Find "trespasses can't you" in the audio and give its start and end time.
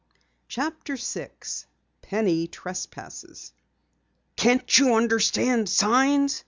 2.47-4.95